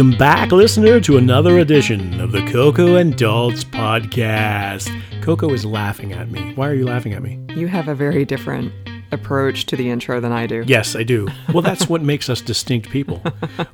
[0.00, 4.90] Welcome back, listener, to another edition of the Coco and Daltz podcast.
[5.20, 6.54] Coco is laughing at me.
[6.54, 7.38] Why are you laughing at me?
[7.50, 8.72] You have a very different
[9.12, 10.64] approach to the intro than I do.
[10.66, 11.28] Yes, I do.
[11.52, 13.22] Well, that's what makes us distinct people.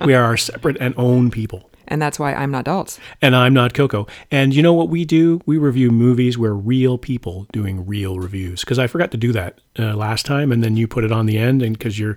[0.05, 1.71] We are our separate and own people.
[1.89, 2.99] And that's why I'm not Daltz.
[3.23, 4.07] And I'm not Coco.
[4.31, 5.41] And you know what we do?
[5.47, 6.37] We review movies.
[6.37, 8.61] We're real people doing real reviews.
[8.61, 11.27] Because I forgot to do that uh, last time, and then you put it on
[11.27, 12.17] the end, and because you're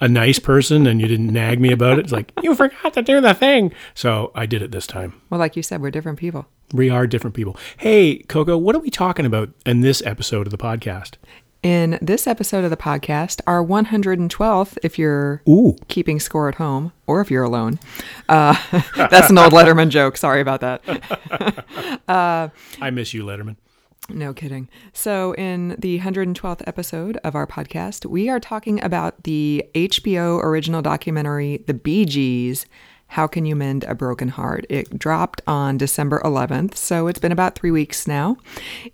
[0.00, 3.02] a nice person and you didn't nag me about it, it's like you forgot to
[3.02, 3.72] do the thing.
[3.94, 5.20] So I did it this time.
[5.30, 6.46] Well, like you said, we're different people.
[6.72, 7.56] We are different people.
[7.78, 11.14] Hey, Coco, what are we talking about in this episode of the podcast?
[11.62, 15.74] In this episode of the podcast, our 112th, if you're Ooh.
[15.88, 17.80] keeping score at home or if you're alone.
[18.28, 18.54] Uh,
[18.96, 20.16] that's an old Letterman joke.
[20.16, 20.82] Sorry about that.
[22.80, 23.56] I miss you, Letterman.
[24.08, 24.68] No kidding.
[24.92, 30.80] So, in the 112th episode of our podcast, we are talking about the HBO original
[30.80, 32.66] documentary, The Bee Gees
[33.08, 34.66] How Can You Mend a Broken Heart?
[34.68, 38.36] It dropped on December 11th, so it's been about three weeks now.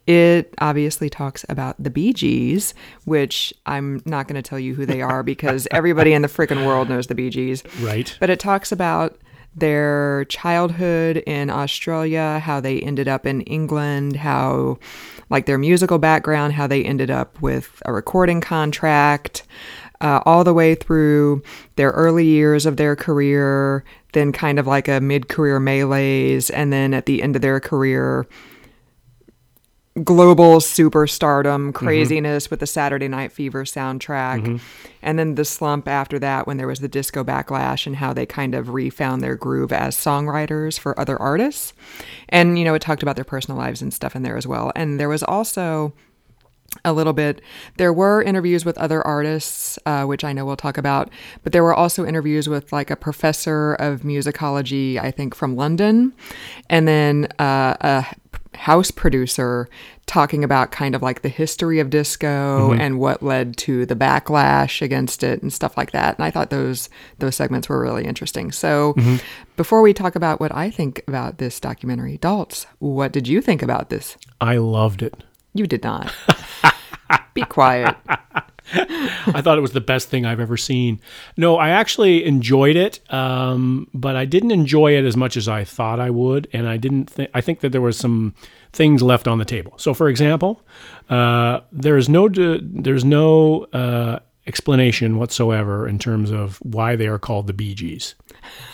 [0.06, 4.86] It obviously talks about the Bee Gees, which I'm not going to tell you who
[4.86, 7.64] they are because everybody in the freaking world knows the Bee Gees.
[7.80, 8.16] Right.
[8.20, 9.18] But it talks about
[9.56, 14.78] their childhood in Australia, how they ended up in England, how,
[15.30, 19.44] like, their musical background, how they ended up with a recording contract,
[20.00, 21.42] uh, all the way through
[21.76, 26.72] their early years of their career, then kind of like a mid career melees, and
[26.72, 28.26] then at the end of their career,
[30.02, 34.44] global superstardom craziness with the Saturday Night Fever soundtrack.
[35.02, 38.26] And then the slump after that when there was the disco backlash and how they
[38.26, 41.74] kind of refound their groove as songwriters for other artists.
[42.28, 44.72] And, you know, it talked about their personal lives and stuff in there as well.
[44.74, 45.92] And there was also
[46.84, 47.40] a little bit.
[47.76, 51.10] There were interviews with other artists, uh, which I know we'll talk about,
[51.42, 56.12] but there were also interviews with like a professor of musicology, I think from London,
[56.68, 58.06] and then uh, a
[58.56, 59.68] house producer
[60.06, 64.82] talking about kind of like the history of disco and what led to the backlash
[64.82, 66.16] against it and stuff like that.
[66.16, 68.52] And I thought those those segments were really interesting.
[68.52, 68.94] So
[69.56, 73.62] before we talk about what I think about this documentary, Daltz, what did you think
[73.62, 74.16] about this?
[74.40, 75.14] I loved it.
[75.54, 76.12] You did not.
[77.34, 77.96] Be quiet.
[78.76, 81.00] I thought it was the best thing I've ever seen.
[81.36, 85.64] No, I actually enjoyed it, um, but I didn't enjoy it as much as I
[85.64, 87.14] thought I would, and I didn't.
[87.14, 88.34] Th- I think that there was some
[88.72, 89.74] things left on the table.
[89.76, 90.62] So, for example,
[91.10, 97.06] uh, there is no de- there's no uh, explanation whatsoever in terms of why they
[97.06, 98.14] are called the Bee Gees,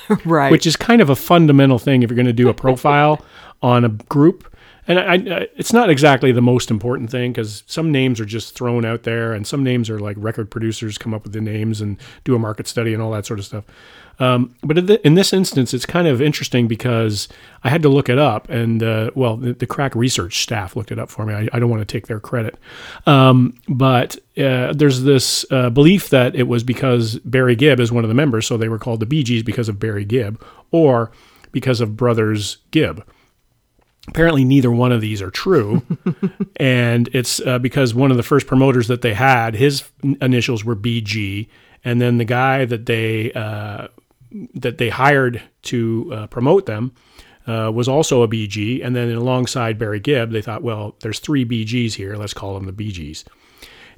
[0.25, 0.53] Right.
[0.53, 3.25] which is kind of a fundamental thing if you're going to do a profile
[3.63, 4.47] on a group.
[4.91, 8.57] And I, I, it's not exactly the most important thing because some names are just
[8.57, 11.81] thrown out there, and some names are like record producers come up with the names
[11.81, 13.65] and do a market study and all that sort of stuff.
[14.19, 17.29] Um, but in, the, in this instance, it's kind of interesting because
[17.63, 20.91] I had to look it up, and uh, well, the, the crack research staff looked
[20.91, 21.35] it up for me.
[21.35, 22.59] I, I don't want to take their credit,
[23.07, 28.03] um, but uh, there's this uh, belief that it was because Barry Gibb is one
[28.03, 30.43] of the members, so they were called the Bee Gees because of Barry Gibb,
[30.73, 31.13] or
[31.53, 33.05] because of brothers Gibb
[34.09, 35.83] apparently neither one of these are true.
[36.57, 39.83] And it's uh, because one of the first promoters that they had his
[40.21, 41.49] initials were bg
[41.83, 43.89] and then the guy that they uh,
[44.55, 46.93] that they hired to uh, promote them
[47.47, 51.47] uh, was also a bg and then alongside barry gibb they thought well there's three
[51.47, 52.17] bgs here.
[52.17, 53.25] Let's call them the bgs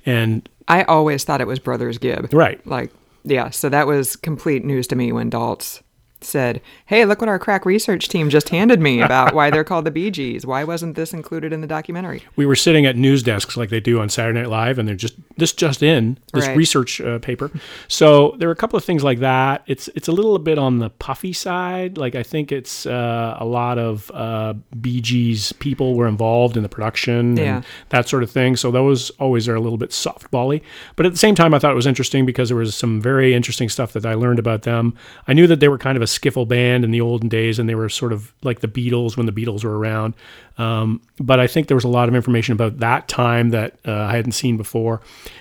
[0.06, 2.32] and I always thought it was Brothers Gibb.
[2.32, 2.64] right.
[2.66, 2.92] Like,
[3.24, 3.50] yeah.
[3.50, 5.82] So that was complete news to me when Daltz
[6.24, 9.84] said, Hey, look what our crack research team just handed me about why they're called
[9.84, 10.44] the Bee Gees.
[10.46, 12.22] Why wasn't this included in the documentary?
[12.36, 14.94] we were sitting at news desks like they do on Saturday Night Live, and they're
[14.94, 16.56] just this just in this Right.
[16.56, 17.50] research uh, paper.
[17.88, 19.62] So there are a couple of things like that.
[19.66, 21.98] It's it's a little bit on the puffy side.
[21.98, 26.68] Like I think it's uh, a lot of uh, BG's people were involved in the
[26.68, 27.56] production Yeah.
[27.56, 28.56] and that sort of thing.
[28.56, 30.62] So those always are a little bit softbally.
[30.96, 33.34] But at the same time, I thought it was interesting because there was some very
[33.34, 34.94] interesting stuff that I learned about them.
[35.26, 37.68] I knew that they were kind of a skiffle band in the olden days, and
[37.68, 40.14] they were sort of like the Beatles when the Beatles were around.
[40.58, 43.92] Um, but I think there was a lot of information about that time that uh,
[43.92, 45.00] I hadn't seen before,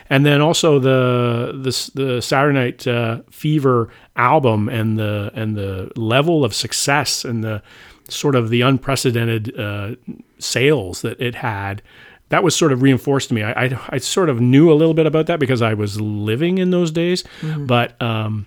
[0.10, 5.92] and then also the the, the Saturday Night uh, Fever album and the and the
[5.96, 7.62] level of success and the
[8.10, 9.96] sort of the unprecedented uh,
[10.40, 11.82] sales that it had.
[12.30, 13.44] That was sort of reinforced to me.
[13.44, 16.60] I, I, I sort of knew a little bit about that because I was living
[16.60, 17.26] in those days,
[17.68, 18.46] but um,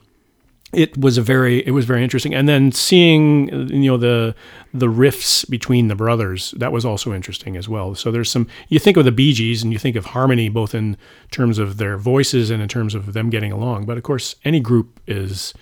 [0.75, 4.35] it was a very it was very interesting and then seeing you know the
[4.73, 8.79] the riffs between the brothers that was also interesting as well so there's some you
[8.79, 10.97] think of the Bee Gees and you think of harmony both in
[11.31, 14.61] terms of their voices and in terms of them getting along but of course any
[14.61, 15.55] group is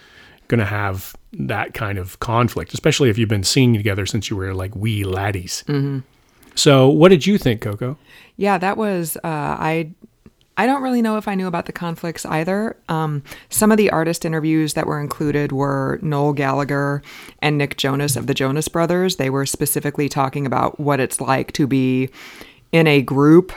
[0.53, 4.37] going to have that kind of conflict, especially if you've been singing together since you
[4.37, 5.65] were like wee laddies.
[5.67, 6.01] Mm-hmm.
[6.55, 7.97] So, what did you think, Coco?
[8.37, 9.93] Yeah, that was uh, I.
[10.63, 12.77] I don't really know if I knew about the conflicts either.
[12.89, 17.03] Um, some of the artist interviews that were included were Noel Gallagher
[17.41, 19.17] and Nick Jonas of the Jonas Brothers.
[19.17, 22.11] They were specifically talking about what it's like to be
[22.71, 23.53] in a group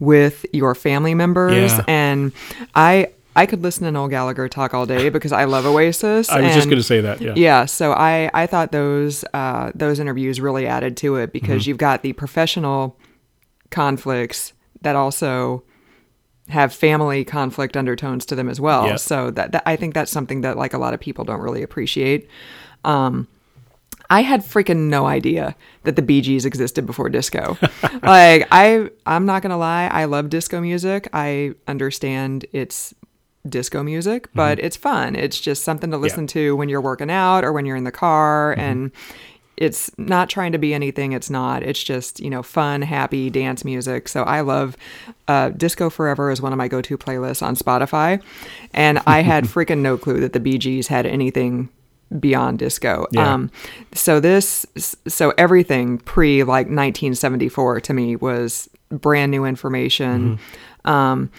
[0.00, 1.84] with your family members, Yeah.
[1.86, 2.32] and
[2.74, 6.28] I I could listen to Noel Gallagher talk all day because I love Oasis.
[6.36, 7.20] I was just going to say that.
[7.20, 7.34] Yeah.
[7.36, 11.68] yeah, so I I thought those uh, those interviews really added to it because Mm-hmm.
[11.68, 12.98] you've got the professional
[13.70, 15.62] conflicts that also
[16.48, 18.86] have family conflict undertones to them as well.
[18.86, 18.96] Yeah.
[18.96, 21.62] So that, that I think that's something that like a lot of people don't really
[21.62, 22.28] appreciate.
[22.84, 23.28] Um,
[24.10, 25.54] I had freaking no idea
[25.84, 27.58] that the Bee Gees existed before disco.
[28.02, 31.08] like I I'm not going to lie, I love disco music.
[31.12, 32.94] I understand it's
[33.46, 35.14] disco music, but it's fun.
[35.14, 37.92] It's just something to listen to when you're working out or when you're in the
[37.92, 38.90] car and
[39.58, 41.62] it's not trying to be anything it's not.
[41.62, 44.08] It's just you know fun happy dance music.
[44.08, 44.76] So i love
[45.26, 48.22] uh, disco forever is one of my go-to playlists on spotify.
[48.72, 51.68] And i had freaking no clue that the Bee Gees had anything
[52.18, 53.06] beyond disco.
[53.10, 53.34] Yeah.
[53.34, 53.50] um,
[53.92, 54.64] so this
[55.06, 60.38] so everything pre like 1974 to me was brand new information.
[60.84, 61.30] Um,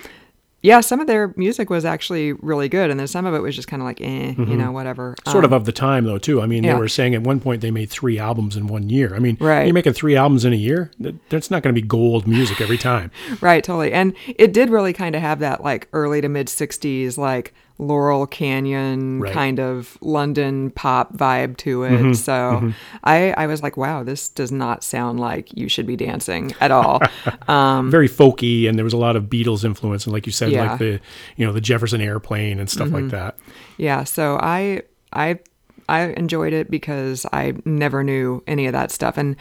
[0.61, 3.56] yeah, some of their music was actually really good, and then some of it was
[3.56, 5.15] just kind of like, eh, you know, whatever.
[5.25, 6.41] Sort Um, of of the time, though, too.
[6.41, 6.73] I mean, yeah.
[6.73, 9.15] they were saying at one point they made three albums in one year.
[9.15, 9.65] I mean, Right.
[9.65, 10.91] you're making three albums in a year.
[11.29, 13.11] That's not going to be gold music every time.
[13.41, 13.94] Right, totally.
[13.94, 18.27] And it did really kind of have that like early to mid 60s, like Laurel
[18.27, 19.33] Canyon Right.
[19.33, 22.15] kind of London pop vibe to it.
[22.15, 22.73] So
[23.03, 26.71] I, I was like, wow, this does not sound like you should be dancing at
[26.71, 27.01] all.
[27.47, 30.51] um, Very folky, and there was a lot of Beatles influence, and like you said,
[30.51, 30.59] Yeah.
[30.63, 30.69] Mm-hmm.
[30.71, 30.99] like the
[31.37, 33.37] you know the Jefferson Airplane and stuff like that.
[33.77, 34.81] yeah, so I,
[35.13, 35.39] I,
[35.87, 39.17] I enjoyed it because I never knew any of that stuff.
[39.17, 39.35] And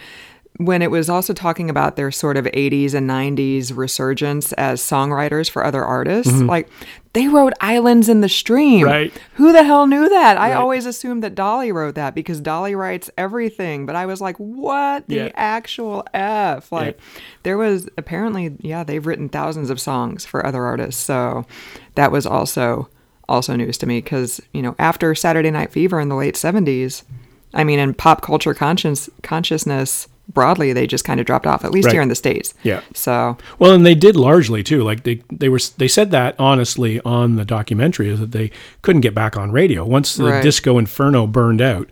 [0.57, 5.49] when it was also talking about their sort of 80s and 90s resurgence as songwriters
[5.49, 6.67] for other artists, like
[7.13, 8.81] they wrote Islands in the Stream.
[8.85, 8.91] Mm-hmm.
[8.91, 9.13] Right.
[9.35, 10.37] Who the hell knew that?
[10.37, 13.85] I always assumed that Dolly wrote that because Dolly writes everything.
[13.85, 15.31] But I was like, what the Yeah.
[15.35, 16.71] actual F?
[16.73, 16.99] Like,
[17.43, 21.01] there was apparently, yeah, they've written thousands of songs for other artists.
[21.01, 21.45] So
[21.95, 22.89] that was also
[23.29, 27.03] also news to me because you know after Saturday Night Fever in the late seventies,
[27.53, 31.65] I mean, in pop culture conscious consciousness broadly, they just kind of dropped off.
[31.65, 31.93] At least Right.
[31.93, 32.53] here in the states.
[32.63, 32.81] Yeah.
[32.93, 34.83] So Well, and they did largely too.
[34.83, 39.01] Like they they were they said that honestly on the documentary is that they couldn't
[39.01, 40.43] get back on radio once the Right.
[40.43, 41.87] disco inferno burned out,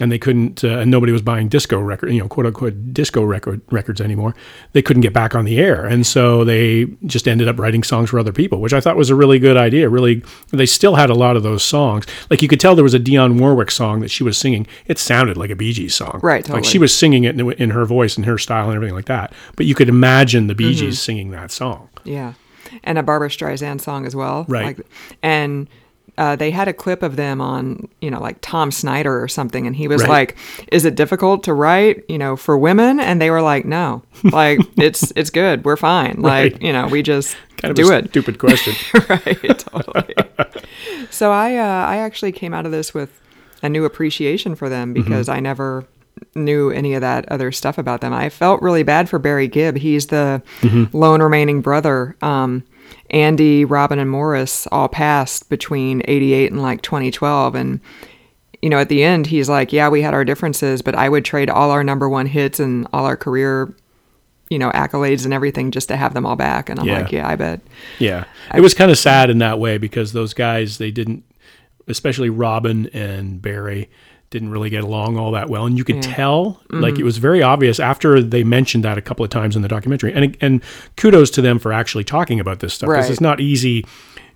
[0.00, 3.22] and they couldn't uh, and nobody was buying disco record you know quote unquote disco
[3.22, 4.34] record records anymore.
[4.72, 8.10] They couldn't get back on the air, and so they just ended up writing songs
[8.10, 9.88] for other people, which I thought was a really good idea.
[9.88, 12.06] Really, they still had a lot of those songs.
[12.30, 14.66] Like you could tell there was a Dionne Warwick song that she was singing.
[14.86, 16.60] It sounded like a Bee Gees song, Right, Totally.
[16.62, 19.06] Like she was singing it in, in her voice and her style and everything like
[19.06, 19.32] that.
[19.56, 20.78] But you could imagine the Bee Mm-hmm.
[20.86, 21.88] Gees singing that song.
[22.04, 22.34] Yeah,
[22.84, 24.44] and a Barbra Streisand song as well.
[24.48, 24.76] Right.
[24.78, 24.86] Like,
[25.22, 25.68] and
[26.18, 29.66] uh, they had a clip of them on, you know, like Tom Snyder or something,
[29.66, 30.10] and he was Right.
[30.10, 30.36] like,
[30.72, 34.58] "Is it difficult to write, you know, for women?" And they were like, "No, like
[34.76, 36.16] it's it's good, we're fine.
[36.20, 36.62] Like Right.
[36.62, 38.74] you know, we just Kind of do it." stupid question.
[39.08, 40.14] right, totally.
[41.10, 43.20] so I uh, I actually came out of this with
[43.62, 45.84] a new appreciation for them because I never
[46.34, 48.12] knew any of that other stuff about them.
[48.12, 49.76] I felt really bad for Barry Gibb.
[49.76, 50.42] He's the
[50.92, 52.16] lone remaining brother.
[52.22, 52.64] Um,
[53.10, 57.54] Andy, Robin, and Maurice all passed between 88 and like 2012.
[57.54, 57.80] And,
[58.62, 61.24] you know, at the end, he's like, yeah, we had our differences, but I would
[61.24, 63.74] trade all our number one hits and all our career,
[64.50, 66.68] you know, accolades and everything just to have them all back.
[66.68, 66.98] And I'm Yeah.
[67.02, 67.60] like, yeah, I bet.
[67.98, 68.24] Yeah.
[68.54, 71.24] It was kind of sad in that way because those guys, they didn't,
[71.86, 73.88] especially Robin and Barry,
[74.30, 75.64] didn't really get along all that well.
[75.66, 79.24] And you could tell, like, it was very obvious after they mentioned that a couple
[79.24, 80.12] of times in the documentary.
[80.12, 80.62] And, and
[80.96, 83.10] kudos to them for actually talking about this stuff because Right.
[83.10, 83.84] it's not easy.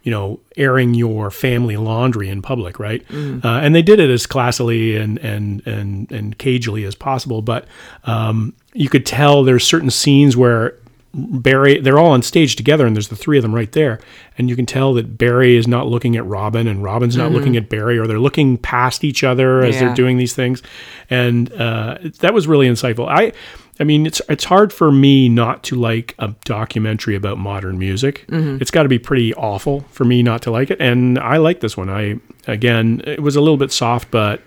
[0.04, 3.06] You know, airing your family laundry in public, right?
[3.06, 3.44] Mm.
[3.44, 7.40] Uh, and they did it as classily and and and and cagely as possible.
[7.40, 7.66] But
[8.04, 10.74] um, you could tell there's certain scenes where
[11.14, 14.00] Barry, they're all on stage together, and there's the three of them right there,
[14.38, 17.56] and you can tell that Barry is not looking at Robin, and Robin's not looking
[17.56, 20.62] at Barry, or they're looking past each other as they're doing these things,
[21.10, 23.08] and uh, that was really insightful.
[23.08, 23.32] I,
[23.78, 28.24] I mean, it's it's hard for me not to like a documentary about modern music.
[28.62, 31.60] It's got to be pretty awful for me not to like it, and I like
[31.60, 31.90] this one.
[31.90, 34.40] I again, it was a little bit soft, but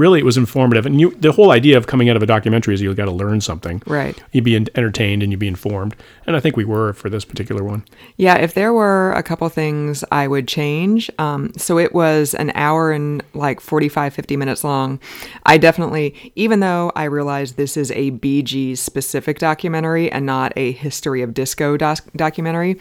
[0.00, 0.86] really it was informative.
[0.86, 3.10] And you, the whole idea of coming out of a documentary is you got to
[3.10, 3.82] learn something.
[3.86, 4.20] Right.
[4.32, 5.94] You'd be entertained and you'd be informed.
[6.30, 7.84] And I think we were for this particular one.
[8.16, 11.10] Yeah, if there were a couple things I would change.
[11.18, 15.00] Um, so it was an hour and like 45, 50 minutes long.
[15.44, 20.52] I definitely, even though I realize this is a Bee Gees specific documentary and not
[20.54, 22.78] a history of disco doc- documentary,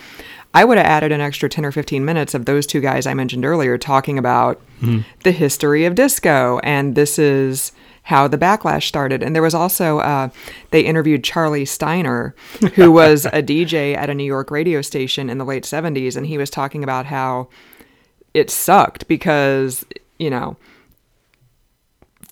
[0.54, 3.16] I would have added an extra 10 or 15 minutes of those two guys I
[3.16, 4.62] mentioned earlier talking about
[5.24, 6.60] the history of disco.
[6.60, 7.72] And this is
[8.10, 9.22] how the backlash started.
[9.22, 10.30] And there was also, uh,
[10.72, 12.34] they interviewed Charlie Steiner,
[12.74, 16.18] who was a DJ at a New York radio station in the late 70s.
[16.18, 17.50] And he was talking about how
[18.34, 19.86] it sucked because,
[20.18, 20.58] you know,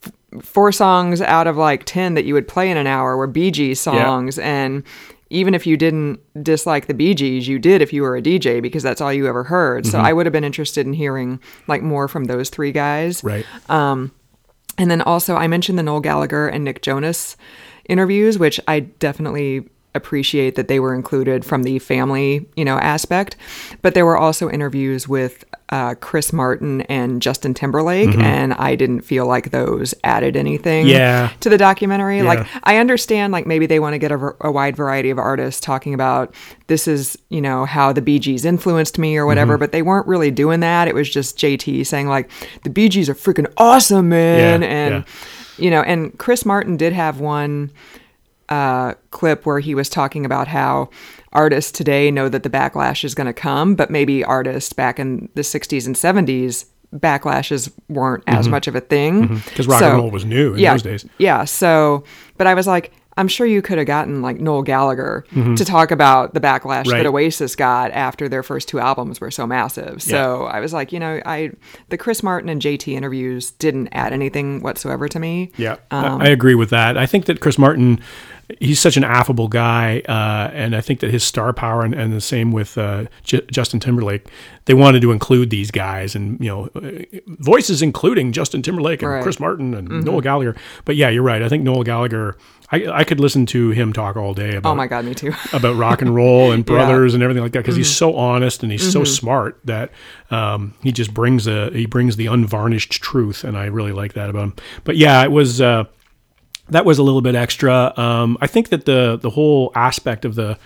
[0.03, 3.27] f- four songs out of like 10 that you would play in an hour were
[3.27, 4.39] Bee Gees songs.
[4.39, 4.83] And
[5.29, 8.63] even if you didn't dislike the Bee Gees, you did if you were a DJ
[8.63, 9.85] because that's all you ever heard.
[9.85, 13.23] So I would have been interested in hearing like more from those three guys.
[13.23, 13.45] Right.
[14.77, 17.35] And then also, I mentioned the Noel Gallagher and Nick Jonas
[17.89, 23.35] interviews, which I definitely appreciate that they were included from the family, you know, aspect.
[23.81, 29.01] But there were also interviews with uh, Chris Martin and Justin Timberlake, and I didn't
[29.01, 31.31] feel like those added anything Yeah.
[31.41, 32.21] to the documentary.
[32.21, 35.59] Like, I understand, like, maybe they want to get a, a wide variety of artists
[35.59, 36.33] talking about
[36.67, 39.59] this is, you know, how the Bee Gees influenced me or whatever, Mm-hmm.
[39.59, 40.87] but they weren't really doing that.
[40.87, 42.29] It was just JT saying, like,
[42.63, 44.61] the Bee Gees are freaking awesome, man.
[44.61, 45.63] Yeah, and, yeah.
[45.63, 47.71] you know, and Chris Martin did have one
[48.49, 50.89] uh, clip where he was talking about how
[51.33, 55.29] artists today know that the backlash is going to come, but maybe artists back in
[55.35, 56.65] the 60s and 70s
[56.95, 60.71] backlashes weren't as much of a thing Because rock and roll was new in yeah,
[60.73, 61.05] those days.
[61.17, 61.43] Yeah.
[61.45, 62.03] So,
[62.37, 65.55] but I was like, I'm sure you could have gotten like Noel Gallagher Mm-hmm.
[65.55, 67.01] to talk about the backlash Right.
[67.03, 70.01] that Oasis got after their first two albums were so massive.
[70.03, 71.51] So I was like, you know, I
[71.89, 75.51] the Chris Martin and JT interviews didn't add anything whatsoever to me.
[75.57, 76.95] Yeah, Um, I agree with that.
[76.97, 77.99] I think that Chris Martin,
[78.59, 82.13] he's such an affable guy, uh, and I think that his star power, and, and
[82.13, 84.27] the same with uh, J- Justin Timberlake,
[84.65, 89.11] they wanted to include these guys, and you know, uh, voices including Justin Timberlake and
[89.11, 89.23] Right.
[89.23, 90.55] Chris Martin and Noel Gallagher.
[90.85, 91.41] But yeah, you're right.
[91.41, 92.37] I think Noel Gallagher.
[92.69, 95.31] I, I could listen to him talk all day about Oh my God, me too.
[95.53, 96.75] about rock and roll and Yeah.
[96.75, 99.89] brothers and everything like that because he's so honest and he's so smart that
[100.31, 104.29] um, he just brings a he brings the unvarnished truth and I really like that
[104.29, 104.53] about him.
[104.83, 105.85] But yeah, it was uh,
[106.69, 107.93] that was a little bit extra.
[107.97, 110.57] Um, I think that the the whole aspect of the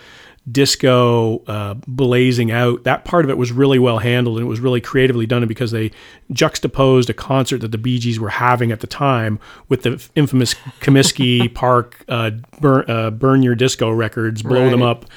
[0.50, 2.82] disco uh, blazing out.
[2.84, 5.70] That part of it was really well handled and it was really creatively done because
[5.70, 5.90] they
[6.32, 10.54] juxtaposed a concert that the Bee Gees were having at the time with the infamous
[10.80, 12.30] Comiskey Park uh,
[12.60, 14.90] burn, uh, burn your disco records blow them Right.
[14.90, 15.08] up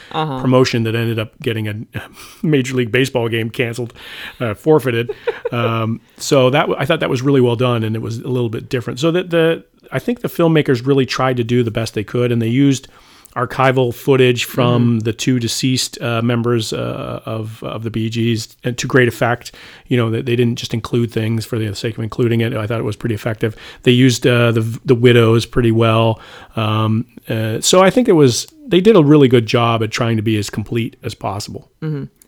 [0.42, 2.10] promotion that ended up getting a
[2.44, 3.94] major league baseball game canceled
[4.40, 5.12] uh, forfeited.
[5.52, 8.50] Um, so that I thought that was really well done and it was a little
[8.50, 9.00] bit different.
[9.00, 12.32] So that the I think the filmmakers really tried to do the best they could
[12.32, 12.88] and they used
[13.36, 18.78] archival footage from the two deceased uh, members uh, of of the Bee Gees and
[18.78, 19.54] to great effect.
[19.88, 22.54] You know that they didn't just include things for the sake of including it.
[22.54, 23.56] I thought it was pretty effective.
[23.84, 26.20] They used uh, the the widows pretty well.
[26.56, 30.18] Um, uh, so I think it was they did a really good job at trying
[30.18, 31.72] to be as complete as possible.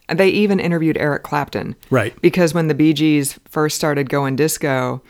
[0.09, 1.75] And they even interviewed Eric Clapton.
[1.89, 2.19] Right.
[2.21, 5.01] Because when the Bee Gees first started going disco,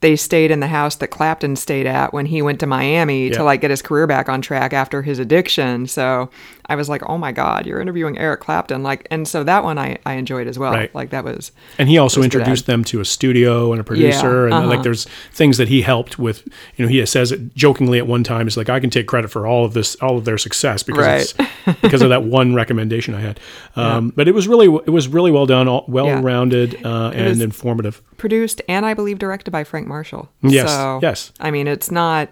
[0.00, 3.34] they stayed in the house that Clapton stayed at when he went to Miami Yeah.
[3.34, 5.86] to like get his career back on track after his addiction.
[5.86, 6.30] So
[6.68, 8.82] I was like, oh my God, you're interviewing Eric Clapton.
[8.82, 10.72] Like, and so that one I, I enjoyed as well.
[10.72, 10.94] Right.
[10.94, 14.54] Like that was, And he also introduced them to a studio and a producer, and
[14.54, 14.66] uh-huh.
[14.66, 16.46] like there's things that he helped with.
[16.76, 18.46] You know, he says it jokingly at one time.
[18.46, 21.34] It's like I can take credit for all of this, all of their success because
[21.38, 21.50] it's,
[21.82, 23.40] because of that one recommendation I had.
[23.76, 28.02] Um, But it was really, it was really well done, well rounded, uh, and informative.
[28.16, 30.28] produced and I believe directed by Frank Marshall.
[30.42, 31.32] Yes, So, yes.
[31.40, 32.28] I mean, it's not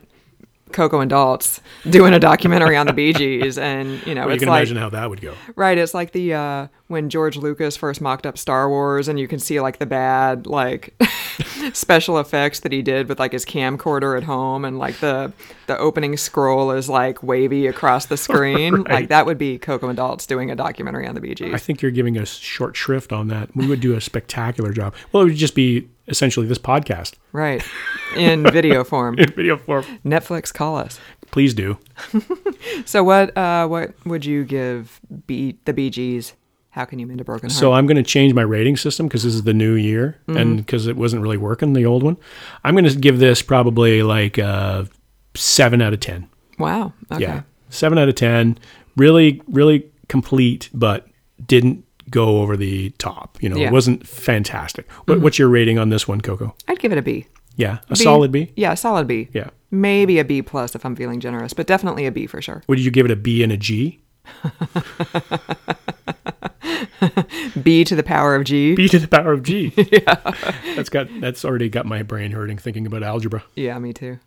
[0.72, 4.40] Coco and Daltz doing a documentary on the Bee Gees, and you know, Well, you
[4.40, 5.34] can like imagine how that would go.
[5.54, 5.78] right.
[5.78, 9.38] It's like the uh, when George Lucas first mocked up Star Wars, and you can
[9.38, 10.94] see like the bad like
[11.72, 15.32] special effects that he did with like his camcorder at home, and like the
[15.66, 18.82] the opening scroll is like wavy across the screen.
[18.84, 21.54] Like that would be Coco and Daltz doing a documentary on the Bee Gees.
[21.54, 23.54] I think you're giving us short shrift on that.
[23.54, 24.94] We would do a spectacular job.
[25.12, 27.64] Well, it would just be essentially this podcast right
[28.16, 29.18] in video form.
[29.18, 29.84] in video form.
[30.04, 30.98] Netflix, call us.
[31.30, 31.78] Please do.
[32.86, 36.32] So what uh what would you give B the BGs?
[36.70, 37.58] How can you mend a broken heart?
[37.58, 40.56] So I'm going to change my rating system because this is the new year and
[40.56, 42.16] because it wasn't really working the old one.
[42.64, 44.88] I'm going to give this probably like a
[45.34, 46.28] seven out of ten.
[46.58, 46.92] wow.
[47.12, 47.22] Okay.
[47.22, 48.58] Yeah, seven out of ten.
[48.96, 51.06] Really, really complete, but
[51.46, 53.38] didn't go over the top.
[53.40, 53.68] You know, Yeah.
[53.68, 54.90] it wasn't fantastic.
[55.06, 56.54] What, What's your rating on this one, Coco?
[56.68, 57.26] I'd give it a B.
[57.56, 58.52] Yeah, a solid B.
[58.56, 59.28] Yeah, a solid B.
[59.32, 59.50] Yeah.
[59.70, 62.62] Maybe a B plus if I'm feeling generous, but definitely a B for sure.
[62.68, 64.00] Would you give it a B and a G?
[67.62, 68.74] B to the power of G.
[68.74, 69.72] B to the power of G.
[69.76, 70.14] yeah.
[70.74, 73.44] That's got that's already got my brain hurting thinking about algebra.
[73.54, 74.18] Yeah, me too.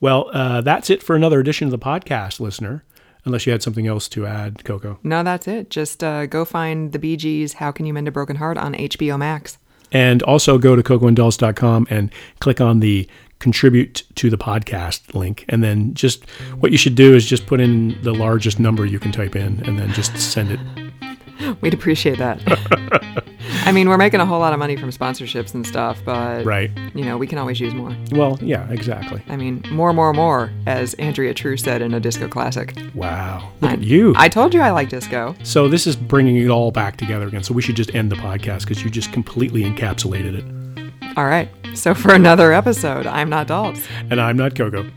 [0.00, 2.84] Well, uh, that's it for another edition of the podcast, listener.
[3.24, 4.98] Unless you had something else to add, Coco.
[5.02, 5.70] No, that's it.
[5.70, 8.74] Just uh, go find the Bee Gees' How Can You Mend a Broken Heart on
[8.74, 9.58] HBO Max.
[9.92, 12.10] And also go to cocoanddaltz.com and
[12.40, 13.06] click on the
[13.38, 15.44] contribute to the podcast link.
[15.48, 16.28] And then just
[16.60, 19.60] what you should do is just put in the largest number you can type in
[19.66, 20.91] and then just send it.
[21.60, 22.40] We'd appreciate that.
[23.64, 26.70] I mean, we're making a whole lot of money from sponsorships and stuff, but Right.
[26.94, 27.94] you know, we can always use more.
[28.12, 29.22] Well, yeah, exactly.
[29.28, 32.76] I mean, more, more, more, as Andrea True said in a disco classic.
[32.94, 33.50] Wow.
[33.60, 34.14] Look at you.
[34.16, 35.34] I told you I like disco.
[35.42, 37.42] so this is bringing it all back together again.
[37.42, 41.16] So we should just end the podcast because you just completely encapsulated it.
[41.16, 41.48] All right.
[41.74, 43.84] So for another episode, I'm not Daltz.
[44.10, 44.88] And I'm not Coco.